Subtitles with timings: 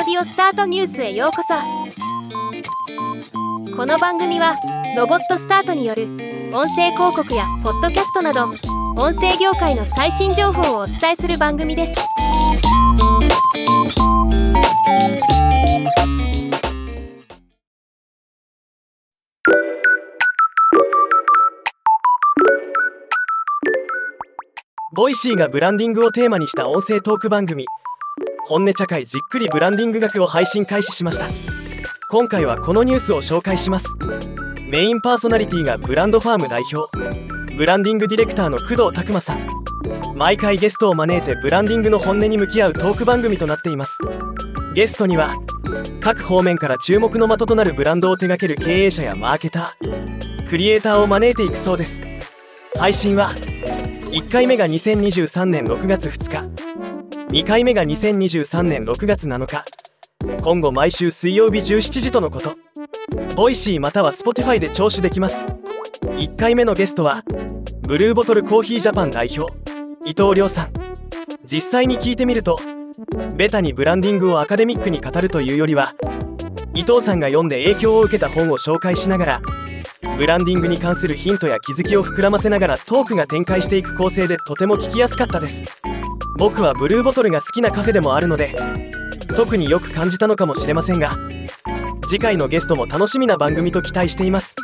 [0.00, 1.52] オスタートニュースへようこそ。
[3.76, 4.56] この番組は
[4.96, 6.04] ロボットスタートによる
[6.54, 8.46] 音声広告やポッドキャストなど
[8.96, 11.94] 音声業界の最新情報をお伝えする番組です。
[24.96, 27.66] ボイシーがブランディングをテーマにした音声トーク番組。
[28.46, 31.26] 本音茶会じっくりブランディング学を配信開始しました。
[32.10, 33.86] 今回はこのニュースを紹介します。
[34.68, 36.90] メインパーソナリティがブランドファーム代表。
[37.56, 39.46] ブランディングディレクターの工藤拓磨さん。
[40.16, 43.98] 毎回ゲストを招いてブランディングの本音に向き合うトーク番組となっています。
[44.74, 45.36] ゲストには
[46.00, 50.48] 各方面から注目の的となるブランドを手掛ける経営者やマーケター。
[50.48, 52.00] クリエイターを招いていくそうです。
[52.76, 53.28] 配信は
[54.10, 56.59] 1回目が2023年6月2日。
[57.30, 59.64] 2回目が2023年6月7日。
[60.42, 62.56] 今後毎週水曜日17時とのこと。
[63.36, 65.36] ボイシーまたは Spotify で聴取できます。
[66.02, 67.22] 1回目のゲストは
[67.82, 69.52] ブルーボトルコーヒージャパン代表
[70.04, 70.72] 伊藤亮さん。
[71.44, 72.58] 実際に聞いてみると
[73.36, 75.94] ベタにブランディングをアカデミックに語るというよりは
[76.74, 79.42] 伊藤さんが読んで影響を受けた本を紹介しながら
[80.16, 85.79] ブランディングに関するヒントや気づきを膨らませながらトークが展開していく構成でとても聞きやすかったです。
[86.40, 88.56] 僕はブルーボトルが好きなカフェでもあるので
[89.36, 91.10] 特によく感じたのかもしれませんが
[92.08, 94.56] 次回のゲストも楽しみな番組と期待しています。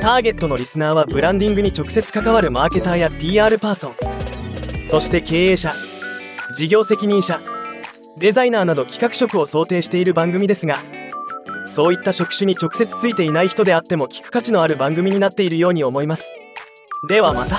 [0.00, 3.96] ターゲットのリスナーはブランディングに直接関わるマーケターや PR パーソン
[4.86, 5.74] そして経営者
[6.56, 7.40] 事業責任者
[8.18, 10.78] デザイナーなど企画職を想定している番組ですが
[11.66, 16.32] そういった職種に直接ついていない人であっても聞く価値のある番組になっているように思います。
[17.08, 17.58] ではまた。